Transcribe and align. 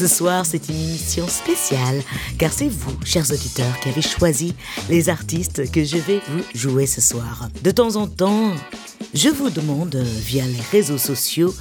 Ce 0.00 0.06
soir, 0.06 0.46
c'est 0.46 0.70
une 0.70 0.76
émission 0.76 1.28
spéciale 1.28 2.02
car 2.38 2.50
c'est 2.54 2.70
vous, 2.70 2.96
chers 3.04 3.30
auditeurs, 3.30 3.78
qui 3.80 3.90
avez 3.90 4.00
choisi 4.00 4.54
les 4.88 5.10
artistes 5.10 5.70
que 5.70 5.84
je 5.84 5.98
vais 5.98 6.22
vous 6.26 6.42
jouer 6.54 6.86
ce 6.86 7.02
soir. 7.02 7.50
De 7.62 7.70
temps 7.70 7.96
en 7.96 8.06
temps, 8.06 8.50
je 9.12 9.28
vous 9.28 9.50
demande 9.50 9.94
euh, 9.96 10.02
via 10.02 10.46
les 10.46 10.62
réseaux 10.72 10.96
sociaux 10.96 11.54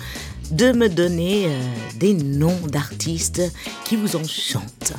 de 0.52 0.72
me 0.72 0.88
donner 0.88 1.48
euh, 1.48 1.50
des 1.98 2.14
noms 2.14 2.62
d'artistes 2.66 3.42
qui 3.84 3.98
vous 3.98 4.16
enchantent 4.16 4.94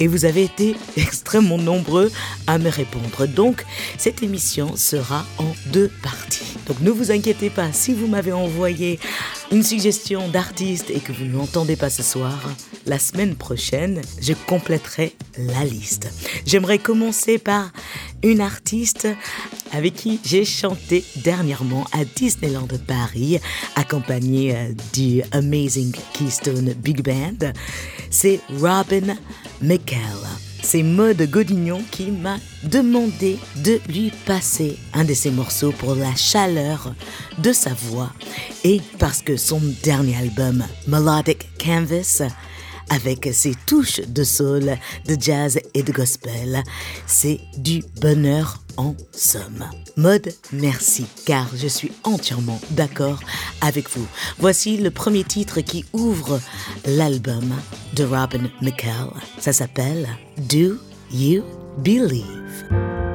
et 0.00 0.08
vous 0.08 0.24
avez 0.24 0.44
été 0.44 0.74
extrêmement 0.96 1.58
nombreux 1.58 2.10
à 2.46 2.58
me 2.58 2.68
répondre. 2.68 3.26
Donc, 3.26 3.64
cette 3.98 4.22
émission 4.22 4.76
sera 4.76 5.24
en 5.38 5.52
deux 5.66 5.90
parties. 6.02 6.56
Donc, 6.66 6.80
ne 6.80 6.90
vous 6.90 7.12
inquiétez 7.12 7.50
pas, 7.50 7.72
si 7.72 7.94
vous 7.94 8.06
m'avez 8.06 8.32
envoyé 8.32 8.98
une 9.52 9.62
suggestion 9.62 10.28
d'artiste 10.28 10.90
et 10.90 11.00
que 11.00 11.12
vous 11.12 11.24
ne 11.24 11.32
l'entendez 11.32 11.76
pas 11.76 11.90
ce 11.90 12.02
soir, 12.02 12.38
la 12.86 12.98
semaine 12.98 13.34
prochaine, 13.34 14.00
je 14.20 14.32
compléterai 14.46 15.14
la 15.38 15.64
liste. 15.64 16.08
J'aimerais 16.46 16.78
commencer 16.78 17.38
par 17.38 17.70
une 18.22 18.40
artiste 18.40 19.08
avec 19.72 19.94
qui 19.94 20.20
j'ai 20.24 20.44
chanté 20.44 21.04
dernièrement 21.16 21.86
à 21.92 22.04
Disneyland 22.04 22.68
Paris, 22.86 23.38
accompagnée 23.76 24.54
euh, 24.54 24.72
du 24.92 25.22
Amazing 25.32 25.92
Keystone 26.12 26.74
Big 26.74 27.02
Band. 27.02 27.52
C'est 28.10 28.40
Robin 28.60 29.16
McCall. 29.62 30.26
C'est 30.62 30.82
Maud 30.82 31.22
Godignon 31.30 31.80
qui 31.92 32.10
m'a 32.10 32.36
demandé 32.64 33.38
de 33.64 33.80
lui 33.88 34.12
passer 34.26 34.76
un 34.92 35.04
de 35.04 35.14
ses 35.14 35.30
morceaux 35.30 35.72
pour 35.72 35.94
la 35.94 36.14
chaleur 36.16 36.92
de 37.38 37.52
sa 37.52 37.70
voix 37.72 38.10
et 38.64 38.80
parce 38.98 39.22
que 39.22 39.36
son 39.36 39.60
dernier 39.84 40.16
album, 40.16 40.64
Melodic 40.88 41.48
Canvas, 41.64 42.22
avec 42.90 43.28
ses 43.32 43.54
touches 43.66 44.00
de 44.00 44.24
soul, 44.24 44.76
de 45.06 45.16
jazz 45.18 45.58
et 45.72 45.82
de 45.82 45.92
gospel. 45.92 46.62
C'est 47.06 47.40
du 47.56 47.82
bonheur 48.00 48.62
en 48.76 48.94
somme. 49.12 49.64
Mode 49.96 50.32
merci, 50.52 51.06
car 51.24 51.46
je 51.56 51.68
suis 51.68 51.92
entièrement 52.04 52.60
d'accord 52.70 53.20
avec 53.60 53.88
vous. 53.90 54.06
Voici 54.38 54.76
le 54.76 54.90
premier 54.90 55.24
titre 55.24 55.60
qui 55.60 55.84
ouvre 55.92 56.40
l'album 56.86 57.54
de 57.94 58.04
Robin 58.04 58.50
McCall. 58.60 59.12
Ça 59.38 59.52
s'appelle 59.52 60.08
Do 60.36 60.76
You 61.12 61.42
Believe? 61.78 63.09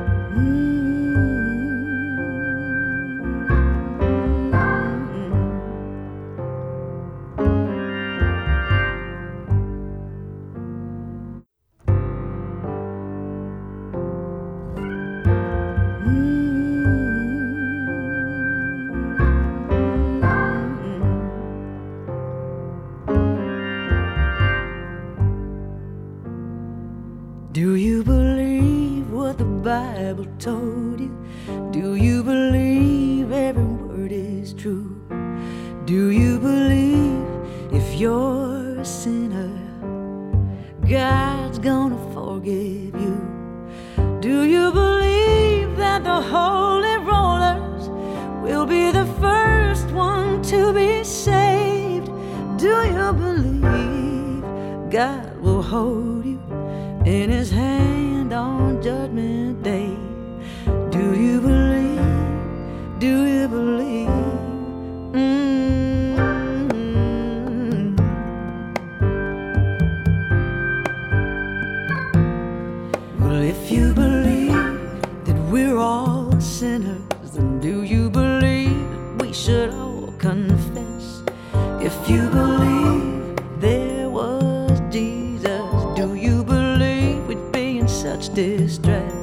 You 82.16 82.30
believe 82.30 83.36
there 83.60 84.10
was 84.10 84.80
Jesus, 84.90 85.70
do 85.98 86.16
you 86.16 86.46
believe 86.46 87.28
we'd 87.28 87.52
be 87.52 87.80
in 87.80 87.88
such 87.90 88.34
distress? 88.34 89.14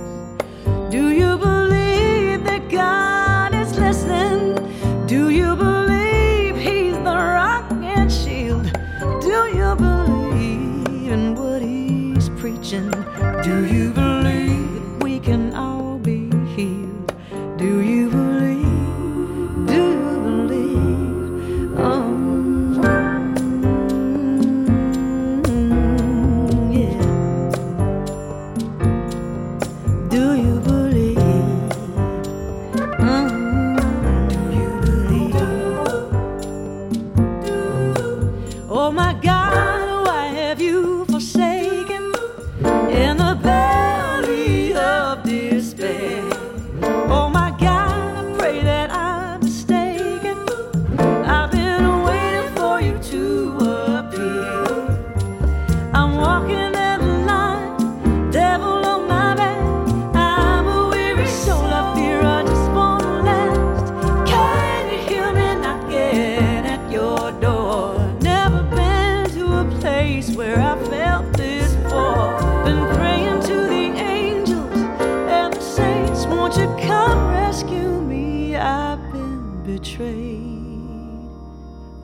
Do 0.91 1.09
you 1.09 1.39
believe 1.39 2.45
that 2.45 2.69
God 2.69 3.55
is 3.55 3.79
listening? 3.79 4.57
Do 5.07 5.31
you 5.31 5.57
believe 5.57 6.57
He's 6.57 6.97
the 7.09 7.17
rock 7.39 7.65
and 7.73 8.13
shield? 8.13 8.71
Do 9.23 9.39
you 9.59 9.75
believe 9.77 11.13
in 11.15 11.35
what 11.35 11.63
He's 11.63 12.29
preaching? 12.41 12.91
Do 13.43 13.65
you 13.65 13.92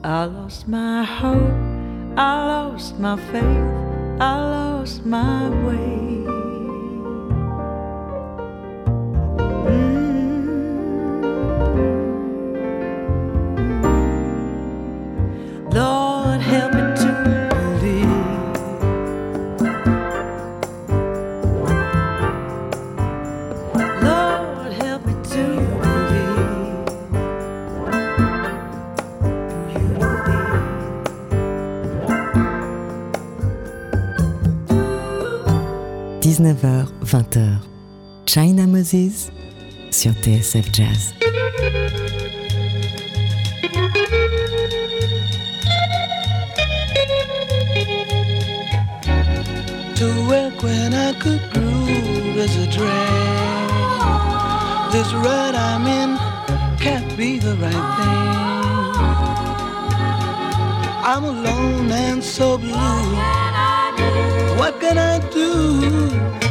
I 0.01 0.23
lost 0.23 0.65
my 0.65 1.03
hope, 1.03 1.51
I 2.17 2.45
lost 2.47 2.97
my 2.99 3.17
faith, 3.17 4.21
I 4.21 4.39
lost 4.39 5.05
my 5.05 5.49
way. 5.67 6.18
19h, 36.59 36.87
20h. 37.05 37.57
China 38.25 38.67
Moses 38.67 39.31
sur 39.91 40.11
TSF 40.11 40.71
Jazz. 40.71 41.13
To 49.95 50.05
work 50.27 50.61
when 50.61 50.93
I 50.93 51.13
could 51.19 51.41
as 52.37 52.57
a. 52.57 52.67
This 54.91 55.13
I'm 55.55 55.87
in 55.87 56.17
can't 56.79 57.15
be 57.17 57.39
the 57.39 57.55
right 57.55 57.71
thing. 57.71 58.19
I'm 61.05 61.23
alone 61.23 61.91
and 61.91 62.23
so 62.23 62.57
blue. 62.57 62.73
What 64.57 64.79
can 64.79 64.97
I 64.97 65.19
do? 65.31 66.48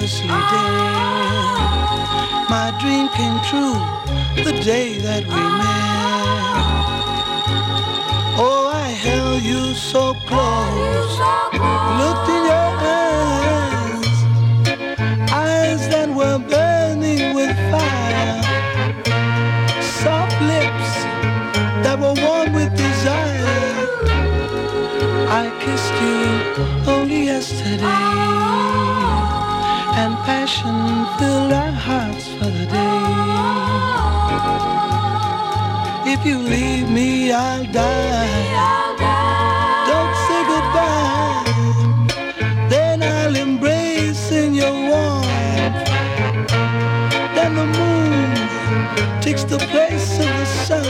Hopelessly 0.00 0.28
dead. 0.28 0.36
My 2.48 2.72
dream 2.80 3.08
came 3.10 3.38
true 3.50 3.78
the 4.44 4.52
day 4.62 4.98
that 4.98 5.24
we 5.24 5.42
met. 5.60 5.68
Oh, 8.38 8.70
I 8.72 8.88
held 8.88 9.42
you 9.42 9.74
so 9.74 10.14
close, 10.26 11.18
looked 12.00 12.28
in 12.34 12.42
your 12.52 12.70
eyes, 13.04 14.16
eyes 15.32 15.88
that 15.88 16.08
were 16.08 16.38
burning 16.38 17.34
with 17.34 17.54
fire, 17.70 18.42
soft 19.82 20.40
lips 20.40 20.90
that 21.84 21.98
were 22.00 22.14
warm 22.24 22.52
with 22.54 22.74
desire. 22.74 23.48
I 25.28 25.50
kissed 25.60 25.94
you 26.02 26.20
only 26.90 27.24
yesterday, 27.26 27.84
and 30.02 30.16
passion 30.24 30.78
filled 31.18 31.52
our 31.52 31.72
hearts 31.88 32.26
for 32.36 32.50
the 32.58 32.66
day. 32.78 33.00
If 36.12 36.20
you 36.24 36.38
leave 36.38 36.88
me, 36.88 37.32
I'll 37.32 37.66
die. 37.66 38.44
Don't 39.90 40.14
say 40.26 40.40
goodbye. 40.52 41.44
Then 42.72 43.02
I'll 43.02 43.36
embrace 43.36 44.32
in 44.32 44.54
your 44.54 44.76
warmth. 44.90 45.88
Then 47.36 47.52
the 47.60 47.66
moon 47.78 48.30
takes 49.20 49.44
the 49.44 49.58
place 49.72 50.10
of 50.24 50.30
the 50.40 50.46
sun. 50.66 50.86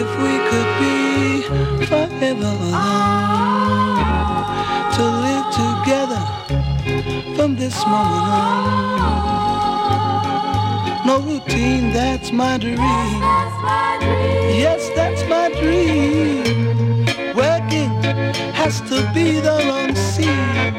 If 0.00 0.08
we 0.24 0.34
could 0.48 0.70
be 0.80 0.96
forever 1.90 2.52
alone, 2.56 3.83
this 7.56 7.84
moment 7.86 9.00
on. 9.00 9.36
No 11.06 11.20
routine, 11.20 11.92
that's 11.92 12.32
my 12.32 12.58
dream. 12.58 12.78
Yes, 14.62 14.88
that's 14.96 15.22
my 15.28 15.50
dream. 15.60 17.06
Working 17.34 17.90
has 18.54 18.80
to 18.90 19.10
be 19.14 19.40
the 19.40 19.56
wrong 19.66 19.94
scene. 19.94 20.74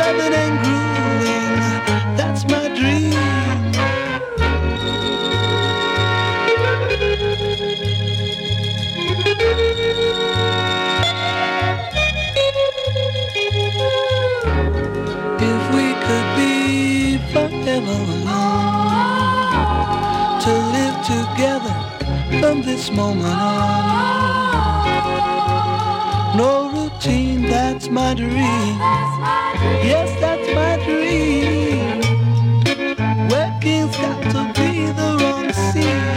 Loving 0.00 0.34
and 0.44 0.54
grooving, 0.64 2.16
that's 2.16 2.44
my 2.48 2.68
dream. 2.68 3.15
Together 21.16 21.74
from 22.40 22.62
this 22.62 22.90
moment 22.90 23.26
on. 23.26 24.76
No 26.36 26.70
routine, 26.76 27.42
that's 27.42 27.88
my 27.88 28.14
dream. 28.14 28.76
Yes, 29.90 30.08
that's 30.20 30.48
my 30.60 30.74
dream. 30.84 32.00
Working's 33.30 33.96
got 33.96 34.20
to 34.34 34.42
be 34.60 34.70
the 35.00 35.08
wrong 35.20 35.52
scene. 35.52 36.15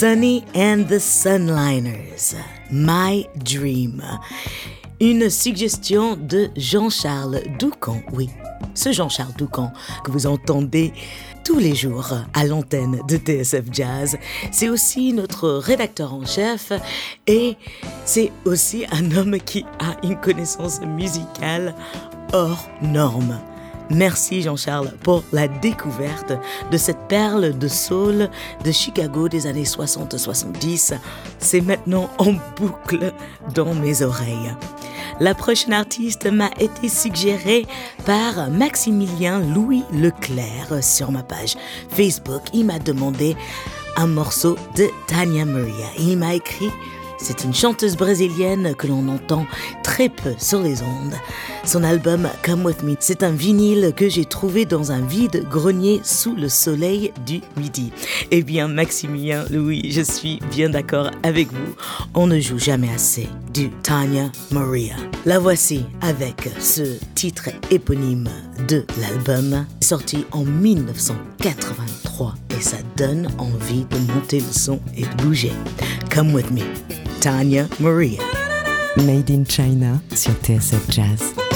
Sunny 0.00 0.42
and 0.54 0.88
the 0.88 0.98
Sunliners, 0.98 2.34
My 2.70 3.26
Dream. 3.44 4.02
Une 4.98 5.28
suggestion 5.28 6.16
de 6.16 6.48
Jean-Charles 6.56 7.42
Doucan, 7.58 8.00
oui, 8.14 8.30
ce 8.72 8.92
Jean-Charles 8.92 9.34
Doucan 9.36 9.70
que 10.02 10.10
vous 10.10 10.26
entendez 10.26 10.94
tous 11.44 11.58
les 11.58 11.74
jours 11.74 12.14
à 12.32 12.46
l'antenne 12.46 13.02
de 13.08 13.18
TSF 13.18 13.64
Jazz. 13.70 14.16
C'est 14.50 14.70
aussi 14.70 15.12
notre 15.12 15.50
rédacteur 15.50 16.14
en 16.14 16.24
chef 16.24 16.72
et 17.26 17.58
c'est 18.06 18.32
aussi 18.46 18.86
un 18.92 19.14
homme 19.14 19.36
qui 19.36 19.66
a 19.80 20.02
une 20.02 20.18
connaissance 20.18 20.80
musicale 20.80 21.74
hors 22.32 22.70
norme. 22.80 23.38
Merci 23.90 24.42
Jean-Charles 24.42 24.92
pour 25.02 25.24
la 25.32 25.48
découverte 25.48 26.32
de 26.70 26.76
cette 26.76 27.08
perle 27.08 27.58
de 27.58 27.66
soul 27.66 28.30
de 28.64 28.70
Chicago 28.70 29.28
des 29.28 29.48
années 29.48 29.64
60-70. 29.64 30.94
C'est 31.40 31.60
maintenant 31.60 32.08
en 32.18 32.32
boucle 32.56 33.12
dans 33.52 33.74
mes 33.74 34.02
oreilles. 34.02 34.54
La 35.18 35.34
prochaine 35.34 35.72
artiste 35.72 36.30
m'a 36.30 36.50
été 36.60 36.88
suggérée 36.88 37.66
par 38.06 38.48
Maximilien 38.48 39.40
Louis 39.40 39.82
Leclerc 39.92 40.82
sur 40.82 41.10
ma 41.10 41.24
page 41.24 41.56
Facebook. 41.90 42.42
Il 42.54 42.66
m'a 42.66 42.78
demandé 42.78 43.36
un 43.96 44.06
morceau 44.06 44.56
de 44.76 44.86
Tania 45.08 45.44
Maria. 45.44 45.86
Il 45.98 46.16
m'a 46.16 46.34
écrit 46.34 46.70
c'est 47.20 47.44
une 47.44 47.54
chanteuse 47.54 47.96
brésilienne 47.96 48.74
que 48.74 48.86
l'on 48.86 49.08
entend 49.08 49.46
très 49.82 50.08
peu 50.08 50.34
sur 50.38 50.60
les 50.60 50.82
ondes. 50.82 51.14
Son 51.64 51.84
album 51.84 52.28
Come 52.42 52.64
With 52.64 52.82
Me, 52.82 52.96
c'est 53.00 53.22
un 53.22 53.30
vinyle 53.30 53.92
que 53.94 54.08
j'ai 54.08 54.24
trouvé 54.24 54.64
dans 54.64 54.92
un 54.92 55.00
vide 55.00 55.46
grenier 55.50 56.00
sous 56.02 56.34
le 56.34 56.48
soleil 56.48 57.12
du 57.26 57.40
midi. 57.56 57.92
Eh 58.30 58.42
bien, 58.42 58.68
Maximilien 58.68 59.44
Louis, 59.50 59.90
je 59.90 60.00
suis 60.00 60.40
bien 60.50 60.70
d'accord 60.70 61.10
avec 61.22 61.52
vous. 61.52 61.74
On 62.14 62.26
ne 62.26 62.40
joue 62.40 62.58
jamais 62.58 62.92
assez 62.92 63.28
du 63.52 63.70
Tanya 63.82 64.32
Maria. 64.50 64.96
La 65.26 65.38
voici 65.38 65.84
avec 66.00 66.48
ce 66.58 66.98
titre 67.14 67.50
éponyme 67.70 68.28
de 68.68 68.84
l'album, 69.00 69.66
sorti 69.80 70.24
en 70.32 70.44
1983 70.44 72.34
et 72.58 72.62
ça 72.62 72.78
donne 72.96 73.28
envie 73.38 73.84
de 73.84 74.12
monter 74.12 74.40
le 74.40 74.52
son 74.52 74.80
et 74.96 75.02
de 75.02 75.22
bouger. 75.22 75.52
Come 76.10 76.34
With 76.34 76.50
Me. 76.50 76.62
Tanya 77.20 77.68
Maria. 77.78 78.22
Made 78.96 79.28
in 79.28 79.44
China 79.44 80.00
sur 80.14 80.32
TSF 80.40 80.88
Jazz. 80.88 81.49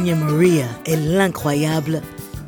Maria 0.00 0.66
et 0.86 0.96
l'incroyable 0.96 2.02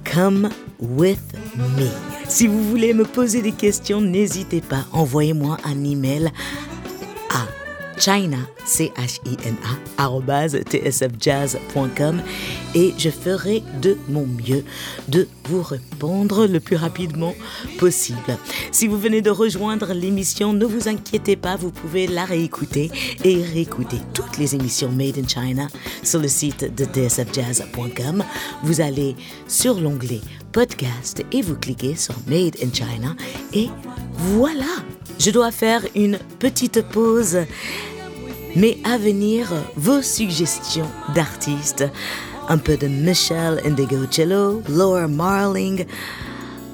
Come 0.04 0.50
With 0.80 1.20
Me. 1.56 1.86
Si 2.28 2.48
vous 2.48 2.60
voulez 2.60 2.92
me 2.92 3.04
poser 3.04 3.40
des 3.40 3.52
questions, 3.52 4.00
n'hésitez 4.00 4.60
pas, 4.60 4.84
envoyez-moi 4.92 5.56
un 5.64 5.84
email 5.84 6.32
à 7.30 7.46
china, 8.00 8.38
c 8.64 8.92
h 8.96 9.20
i 9.24 9.36
n 9.44 9.56
a 9.62 9.78
tsfjazz.com 10.64 12.20
et 12.76 12.92
je 12.98 13.08
ferai 13.08 13.64
de 13.80 13.96
mon 14.08 14.26
mieux 14.26 14.62
de 15.08 15.26
vous 15.48 15.62
répondre 15.62 16.46
le 16.46 16.60
plus 16.60 16.76
rapidement 16.76 17.34
possible. 17.78 18.38
Si 18.70 18.86
vous 18.86 18.98
venez 18.98 19.22
de 19.22 19.30
rejoindre 19.30 19.94
l'émission, 19.94 20.52
ne 20.52 20.66
vous 20.66 20.86
inquiétez 20.86 21.36
pas, 21.36 21.56
vous 21.56 21.70
pouvez 21.70 22.06
la 22.06 22.26
réécouter 22.26 22.90
et 23.24 23.42
réécouter 23.42 23.96
toutes 24.12 24.36
les 24.36 24.54
émissions 24.54 24.90
Made 24.90 25.18
in 25.18 25.26
China 25.26 25.68
sur 26.02 26.20
le 26.20 26.28
site 26.28 26.74
de 26.76 26.84
tsfjazz.com. 26.84 28.22
Vous 28.62 28.80
allez 28.82 29.16
sur 29.48 29.80
l'onglet 29.80 30.20
podcast 30.52 31.24
et 31.32 31.40
vous 31.40 31.56
cliquez 31.56 31.96
sur 31.96 32.14
Made 32.28 32.56
in 32.62 32.72
China 32.72 33.16
et 33.54 33.68
voilà. 34.12 34.66
Je 35.18 35.30
dois 35.30 35.50
faire 35.50 35.82
une 35.94 36.18
petite 36.38 36.82
pause, 36.82 37.38
mais 38.54 38.76
à 38.84 38.98
venir, 38.98 39.50
vos 39.76 40.02
suggestions 40.02 40.90
d'artistes. 41.14 41.84
Un 42.48 42.58
peu 42.58 42.76
de 42.76 42.86
Michelle 42.86 43.60
Indigo-Cello, 43.64 44.62
Laura 44.68 45.08
Marling, 45.08 45.84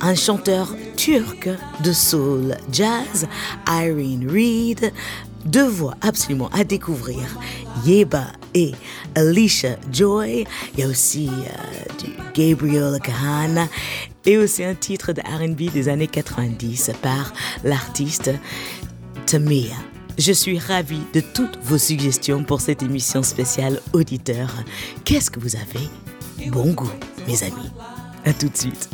un 0.03 0.15
chanteur 0.15 0.75
turc 0.97 1.49
de 1.83 1.93
soul 1.93 2.57
jazz, 2.71 3.27
Irene 3.67 4.29
Reed, 4.31 4.93
deux 5.47 5.67
voix 5.67 5.95
absolument 6.03 6.51
à 6.53 6.65
découvrir, 6.65 7.23
Yeba 7.87 8.27
et 8.55 8.73
Alicia 9.15 9.77
Joy. 9.91 10.45
Il 10.75 10.81
y 10.81 10.83
a 10.83 10.89
aussi 10.89 11.31
euh, 11.31 12.05
du 12.05 12.13
Gabriel 12.35 12.99
Kahana 13.01 13.67
et 14.27 14.37
aussi 14.37 14.65
un 14.65 14.75
titre 14.75 15.13
de 15.13 15.23
RB 15.23 15.73
des 15.73 15.89
années 15.89 16.07
90 16.07 16.91
par 17.01 17.33
l'artiste 17.65 18.31
Tamia. 19.27 19.92
Je 20.19 20.33
suis 20.33 20.59
ravie 20.59 21.03
de 21.15 21.21
toutes 21.21 21.59
vos 21.63 21.79
suggestions 21.79 22.45
pour 22.45 22.61
cette 22.61 22.83
émission 22.83 23.23
spéciale 23.23 23.81
auditeur. 23.93 24.51
Qu'est-ce 25.05 25.31
que 25.31 25.41
vous 25.41 25.57
avez? 25.57 25.89
Bon 26.51 26.73
goût, 26.73 26.91
mes 27.27 27.43
amis. 27.43 27.71
À 28.25 28.33
tout 28.33 28.49
de 28.49 28.57
suite. 28.57 28.91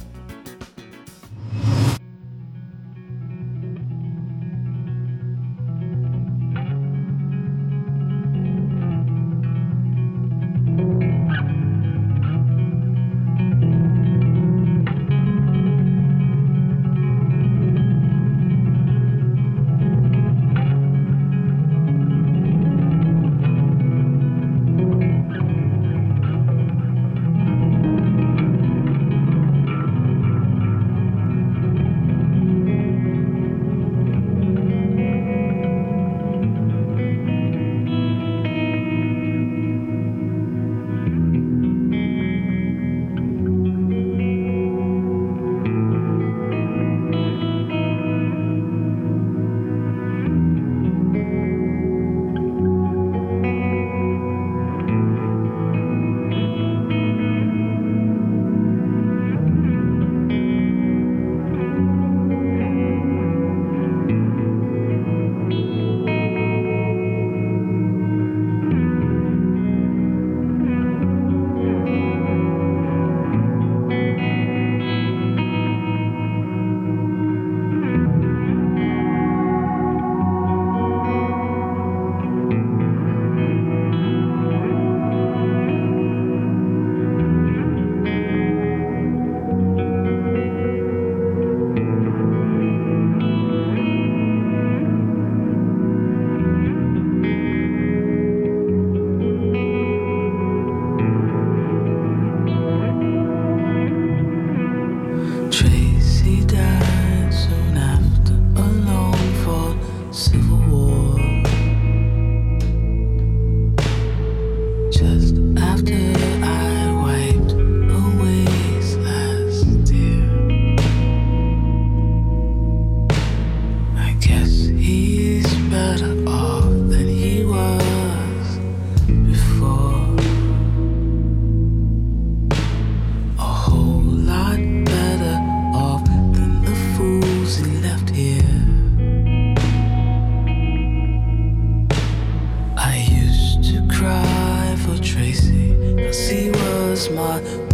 我。 147.29 147.68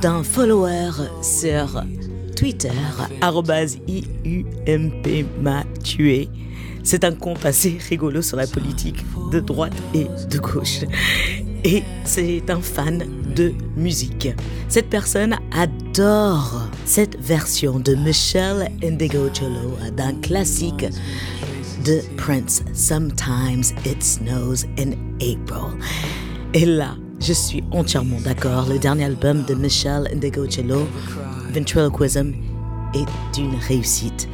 D'un 0.00 0.22
follower 0.22 0.90
sur 1.22 1.82
Twitter, 2.36 2.70
IUMP 3.22 5.26
m'a 5.40 5.64
tué. 5.82 6.28
C'est 6.84 7.04
un 7.04 7.12
compte 7.12 7.44
assez 7.44 7.78
rigolo 7.88 8.22
sur 8.22 8.36
la 8.36 8.46
politique 8.46 9.04
de 9.32 9.40
droite 9.40 9.76
et 9.94 10.06
de 10.30 10.38
gauche. 10.38 10.80
Et 11.64 11.82
c'est 12.04 12.48
un 12.48 12.60
fan 12.60 13.04
de 13.34 13.52
musique. 13.76 14.28
Cette 14.68 14.88
personne 14.88 15.36
adore 15.52 16.68
cette 16.84 17.20
version 17.20 17.80
de 17.80 17.94
Michelle 17.94 18.70
Indigo-Cholo 18.82 19.76
d'un 19.96 20.14
classique 20.14 20.86
de 21.84 22.00
Prince, 22.16 22.62
Sometimes 22.72 23.64
It 23.84 24.02
Snows 24.02 24.64
in 24.78 24.92
April. 25.20 25.76
Et 26.54 26.64
là, 26.64 26.94
je 27.20 27.32
suis 27.32 27.64
entièrement 27.70 28.20
d'accord. 28.20 28.68
Le 28.68 28.78
dernier 28.78 29.04
album 29.04 29.44
de 29.44 29.54
Michelle 29.54 30.08
Indigo-Cello, 30.14 30.88
Ventriloquism, 31.52 32.32
est 32.94 33.38
une 33.38 33.54
réussite 33.56 34.28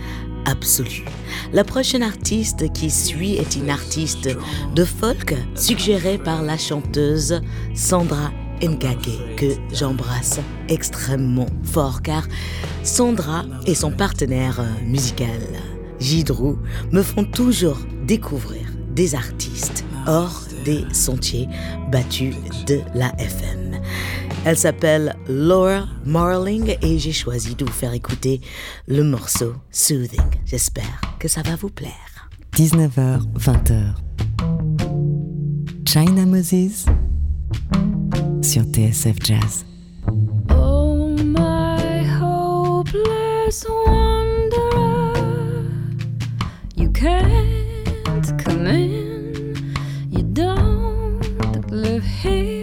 absolue. 0.46 1.04
La 1.52 1.64
prochaine 1.64 2.02
artiste 2.02 2.72
qui 2.72 2.90
suit 2.90 3.34
est 3.34 3.56
une 3.56 3.70
artiste 3.70 4.28
de 4.74 4.84
folk 4.84 5.34
suggérée 5.54 6.18
par 6.18 6.42
la 6.42 6.58
chanteuse 6.58 7.40
Sandra 7.74 8.30
Ngake 8.62 9.36
que 9.36 9.54
j'embrasse 9.72 10.40
extrêmement 10.68 11.48
fort 11.64 12.02
car 12.02 12.26
Sandra 12.82 13.44
et 13.66 13.74
son 13.74 13.90
partenaire 13.90 14.62
musical 14.84 15.40
Gidrou 15.98 16.58
me 16.92 17.02
font 17.02 17.24
toujours 17.24 17.78
découvrir 18.06 18.66
des 18.94 19.14
artistes 19.14 19.84
des 20.64 20.84
sentiers 20.92 21.48
battus 21.90 22.34
de 22.66 22.80
la 22.94 23.12
FM. 23.18 23.80
Elle 24.44 24.56
s'appelle 24.56 25.16
Laura 25.28 25.86
Marling 26.04 26.76
et 26.82 26.98
j'ai 26.98 27.12
choisi 27.12 27.54
de 27.54 27.64
vous 27.64 27.72
faire 27.72 27.94
écouter 27.94 28.40
le 28.86 29.02
morceau 29.02 29.54
Soothing. 29.70 30.20
J'espère 30.44 31.00
que 31.18 31.28
ça 31.28 31.42
va 31.42 31.56
vous 31.56 31.70
plaire. 31.70 32.28
19h, 32.54 33.22
20h. 33.38 33.94
China 35.86 36.26
Moses 36.26 36.86
sur 38.42 38.62
TSF 38.64 39.16
Jazz. 39.22 39.64
Oh, 40.50 41.16
my 41.16 42.04
hopeless 42.20 43.64
wanderer, 43.68 45.14
you 46.76 46.90
can't 46.90 48.38
come 48.38 48.66
in. 48.66 49.03
Here 52.04 52.53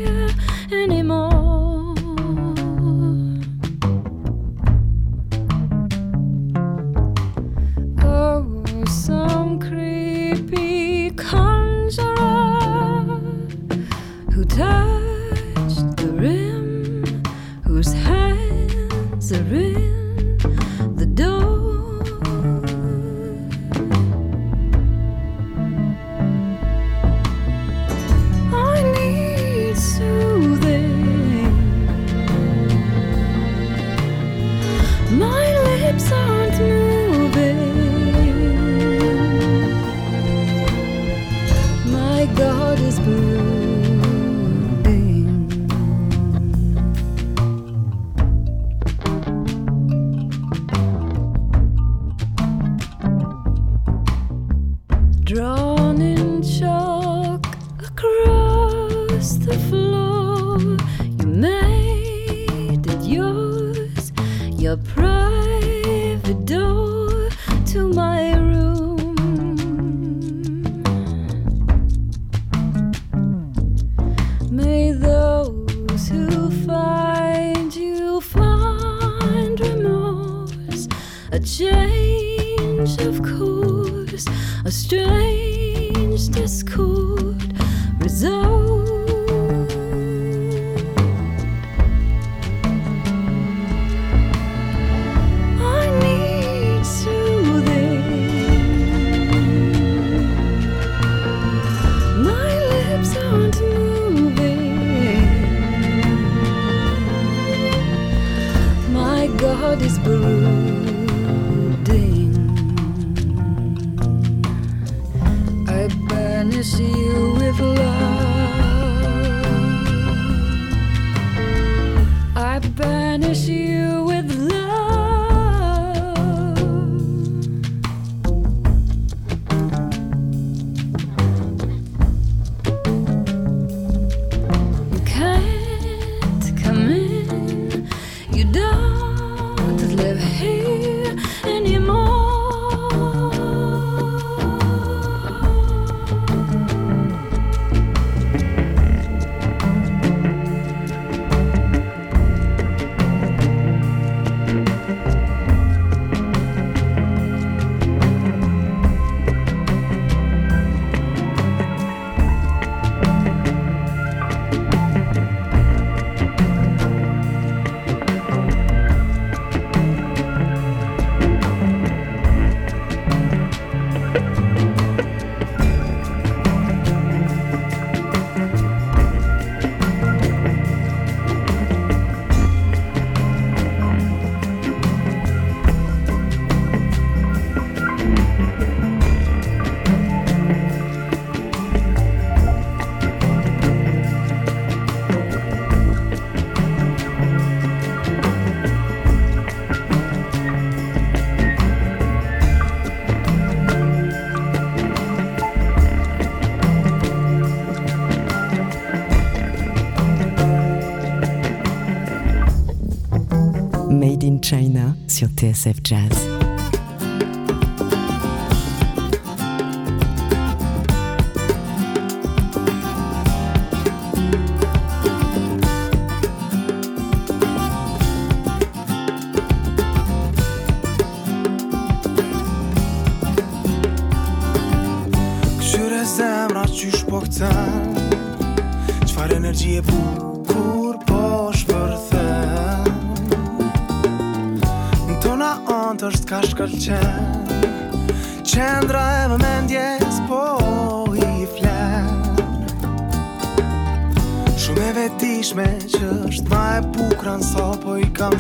TSF 215.52 215.84
Jazz. 215.84 216.41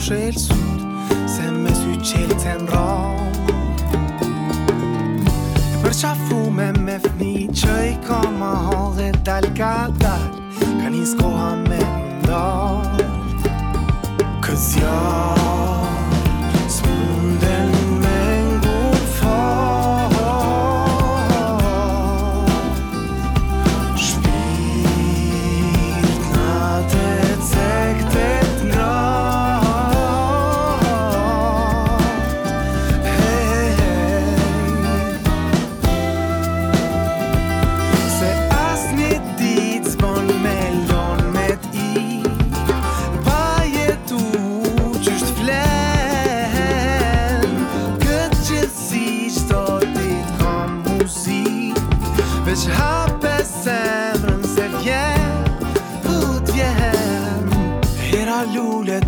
cherche 0.01 0.50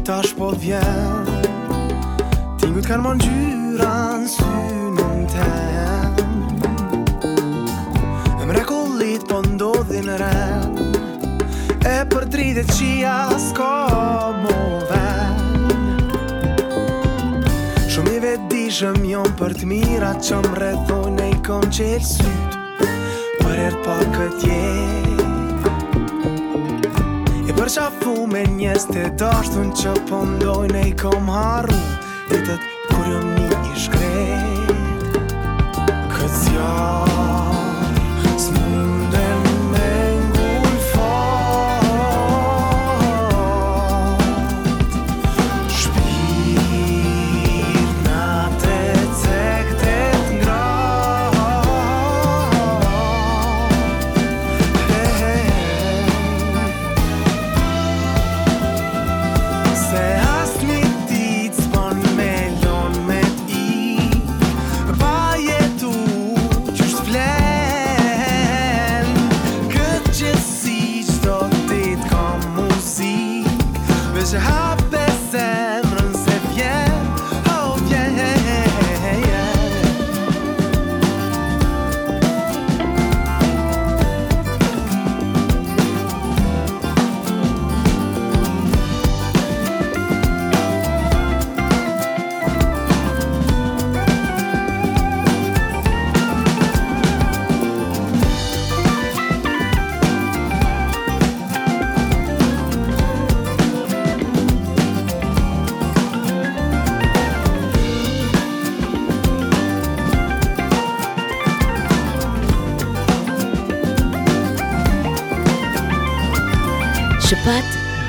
tash 0.03 0.33
po 0.35 0.51
vjen. 0.59 1.27
Tingut 2.59 2.87
kanë 2.87 3.03
mon 3.05 3.21
gjyra 3.23 3.93
në 4.19 4.29
synën 4.33 5.21
tem. 5.31 6.17
E 8.41 8.47
mrekullit 8.49 9.23
po 9.29 9.39
ndodhin 9.45 10.11
ren 10.19 10.75
E 11.87 11.95
për 12.11 12.27
dritet 12.31 12.71
qia 12.75 13.15
s'ka 13.39 13.71
mo 14.43 14.59
ven. 14.91 15.41
Shumë 17.87 18.17
i 18.17 18.21
vetdishëm 18.27 19.03
jon 19.07 19.31
për 19.39 19.59
të 19.59 19.71
mirat 19.71 20.23
që 20.27 20.43
më 20.43 20.55
rrethojnë 20.59 21.27
e 21.27 21.31
i 21.31 21.41
kom 21.47 21.67
qelë 21.69 22.07
syt 22.07 22.61
Për 23.39 23.59
ert 23.67 23.83
pa 23.85 23.99
këtë 24.15 24.47
jet 24.47 25.22
Përqafu 27.63 28.25
me 28.27 28.41
njës 28.57 28.89
të 28.89 29.03
dashtun 29.21 29.69
që 29.79 29.93
po 30.09 30.17
pëndojnë 30.25 30.81
e 30.81 30.89
i 30.89 30.91
kom 30.99 31.31
harru. 31.31 31.79
Ditët 32.27 32.67
kur 32.89 33.07
jëm 33.07 33.31
një 33.37 33.61
i 33.71 33.83
shkret 33.85 35.19
Këtë 36.11 36.31
zjarë. 36.41 37.62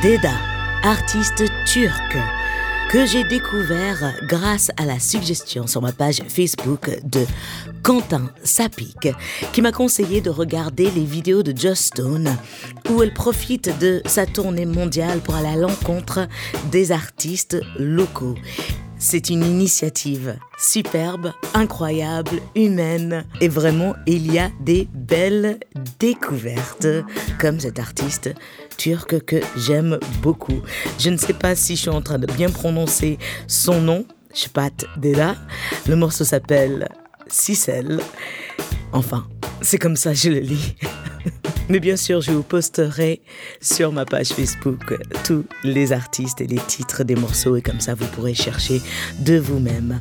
Deda, 0.04 0.34
artiste 0.82 1.44
turc, 1.64 2.18
que 2.90 3.06
j'ai 3.06 3.24
découvert 3.24 4.12
grâce 4.28 4.70
à 4.76 4.84
la 4.84 4.98
suggestion 4.98 5.66
sur 5.66 5.80
ma 5.80 5.92
page 5.92 6.20
Facebook 6.28 6.90
de 7.04 7.24
Quentin 7.82 8.30
Sapik, 8.42 9.08
qui 9.54 9.62
m'a 9.62 9.72
conseillé 9.72 10.20
de 10.20 10.28
regarder 10.28 10.90
les 10.90 11.04
vidéos 11.04 11.42
de 11.42 11.56
Just 11.56 11.94
Stone, 11.94 12.36
où 12.90 13.02
elle 13.02 13.14
profite 13.14 13.78
de 13.78 14.02
sa 14.04 14.26
tournée 14.26 14.66
mondiale 14.66 15.20
pour 15.20 15.36
aller 15.36 15.48
à 15.48 15.56
l'encontre 15.56 16.28
des 16.70 16.92
artistes 16.92 17.56
locaux. 17.78 18.34
C'est 18.98 19.30
une 19.30 19.44
initiative 19.44 20.36
superbe, 20.58 21.32
incroyable, 21.52 22.40
humaine 22.54 23.24
et 23.40 23.48
vraiment 23.48 23.94
il 24.06 24.32
y 24.32 24.38
a 24.38 24.50
des 24.60 24.88
belles 24.94 25.58
découvertes 25.98 26.86
comme 27.38 27.60
cet 27.60 27.78
artiste 27.78 28.34
turc 28.76 29.24
que 29.24 29.40
j'aime 29.56 29.98
beaucoup. 30.22 30.62
Je 30.98 31.10
ne 31.10 31.16
sais 31.16 31.32
pas 31.32 31.54
si 31.54 31.76
je 31.76 31.82
suis 31.82 31.90
en 31.90 32.02
train 32.02 32.18
de 32.18 32.26
bien 32.26 32.50
prononcer 32.50 33.18
son 33.46 33.80
nom, 33.80 34.06
Shpat 34.34 34.84
Deda. 34.96 35.36
Le 35.86 35.96
morceau 35.96 36.24
s'appelle 36.24 36.88
Sissel. 37.28 38.00
Enfin, 38.92 39.26
c'est 39.60 39.78
comme 39.78 39.96
ça 39.96 40.14
je 40.14 40.30
le 40.30 40.40
lis. 40.40 40.74
Mais 41.68 41.80
bien 41.80 41.96
sûr, 41.96 42.20
je 42.20 42.32
vous 42.32 42.42
posterai 42.42 43.22
sur 43.60 43.90
ma 43.90 44.04
page 44.04 44.28
Facebook 44.28 44.94
tous 45.24 45.44
les 45.62 45.92
artistes 45.92 46.40
et 46.40 46.46
les 46.46 46.58
titres 46.58 47.04
des 47.04 47.14
morceaux 47.14 47.56
et 47.56 47.62
comme 47.62 47.80
ça 47.80 47.94
vous 47.94 48.06
pourrez 48.06 48.34
chercher 48.34 48.82
de 49.20 49.38
vous-même. 49.38 50.00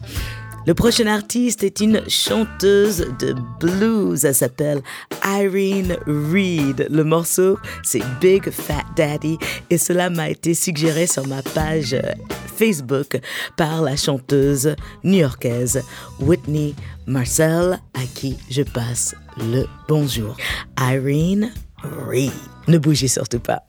Le 0.65 0.73
prochain 0.73 1.07
artiste 1.07 1.63
est 1.63 1.81
une 1.81 2.09
chanteuse 2.09 3.05
de 3.19 3.35
blues. 3.59 4.23
Elle 4.23 4.33
s'appelle 4.33 4.81
Irene 5.25 5.97
Reed. 6.07 6.87
Le 6.89 7.03
morceau, 7.03 7.57
c'est 7.83 8.01
Big 8.21 8.49
Fat 8.49 8.85
Daddy 8.95 9.37
et 9.69 9.77
cela 9.77 10.09
m'a 10.09 10.29
été 10.29 10.53
suggéré 10.53 11.05
sur 11.05 11.27
ma 11.27 11.41
page 11.41 11.97
Facebook 12.55 13.19
par 13.57 13.81
la 13.81 13.97
chanteuse 13.97 14.73
new-yorkaise 15.03 15.83
Whitney 16.21 16.75
Marcel 17.07 17.79
à 17.93 18.05
qui 18.15 18.37
je 18.49 18.61
passe 18.61 19.15
le 19.37 19.65
bonjour. 19.89 20.37
Irene 20.79 21.51
Reed. 22.07 22.31
Ne 22.69 22.77
bougez 22.77 23.09
surtout 23.09 23.39
pas. 23.39 23.63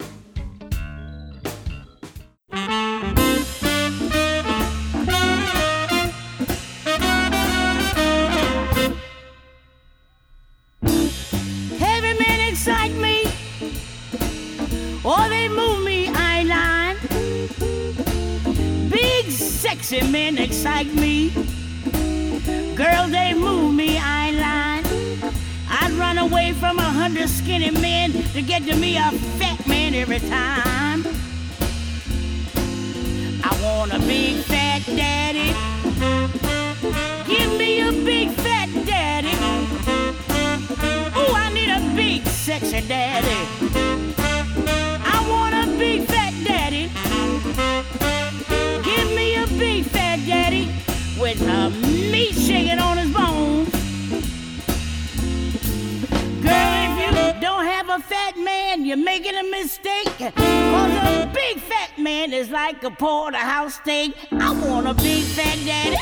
A 62.84 62.90
porterhouse 62.90 63.74
steak. 63.74 64.14
I 64.32 64.52
want 64.52 64.86
a 64.86 64.94
big 64.94 65.24
fat 65.24 65.58
daddy. 65.64 65.96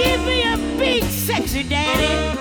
Give 0.00 0.20
me 0.24 0.42
a 0.42 0.56
big 0.78 1.02
sexy 1.04 1.62
daddy. 1.64 2.38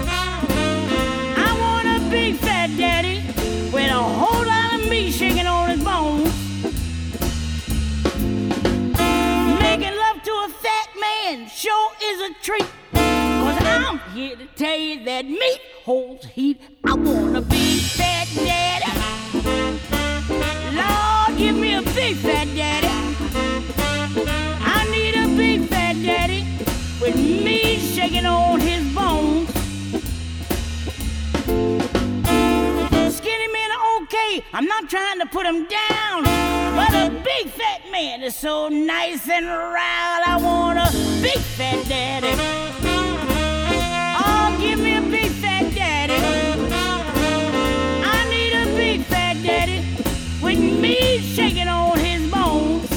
I 1.37 1.49
want 1.59 1.87
a 1.87 2.09
big 2.09 2.35
fat 2.35 2.67
daddy 2.77 3.23
with 3.71 3.89
a 3.89 4.03
whole 4.19 4.45
lot 4.45 4.79
of 4.79 4.89
meat 4.89 5.11
shaking 5.11 5.47
on 5.47 5.69
his 5.69 5.83
bones. 5.83 6.33
Making 9.61 9.95
love 9.97 10.21
to 10.23 10.31
a 10.31 10.49
fat 10.61 10.89
man 10.99 11.47
sure 11.47 11.91
is 12.03 12.21
a 12.21 12.33
treat. 12.41 12.67
Cause 12.93 13.63
I'm 13.65 13.99
here 14.13 14.35
to 14.35 14.45
tell 14.55 14.77
you 14.77 15.03
that 15.05 15.25
meat 15.25 15.61
holds 15.83 16.25
heat. 16.25 16.61
I 16.83 16.93
want 16.93 17.37
a 17.37 17.41
big 17.41 17.79
fat 17.81 18.12
I'm 34.55 34.67
not 34.67 34.87
trying 34.87 35.19
to 35.19 35.25
put 35.25 35.47
him 35.47 35.65
down. 35.65 36.23
But 36.75 36.93
a 36.93 37.09
big 37.23 37.47
fat 37.49 37.81
man 37.91 38.21
is 38.21 38.35
so 38.35 38.69
nice 38.69 39.27
and 39.27 39.47
round. 39.47 40.23
I 40.27 40.39
want 40.39 40.77
a 40.77 40.91
big 41.23 41.39
fat 41.39 41.83
daddy. 41.87 42.35
Oh, 44.15 44.55
give 44.61 44.77
me 44.77 44.95
a 44.95 45.01
big 45.01 45.31
fat 45.31 45.73
daddy. 45.73 46.13
I 48.05 48.29
need 48.29 48.53
a 48.53 48.65
big 48.75 49.01
fat 49.05 49.41
daddy 49.41 49.83
with 50.39 50.59
meat 50.59 51.21
shaking 51.21 51.67
on 51.67 51.97
his 51.97 52.31
bones. 52.31 52.87